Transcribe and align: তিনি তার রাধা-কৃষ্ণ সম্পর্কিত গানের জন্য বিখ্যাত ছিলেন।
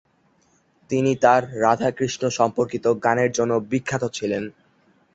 তিনি 0.89 1.11
তার 1.15 1.41
রাধা-কৃষ্ণ 1.61 2.23
সম্পর্কিত 2.29 2.85
গানের 3.03 3.31
জন্য 3.31 3.53
বিখ্যাত 3.71 4.03
ছিলেন। 4.13 4.43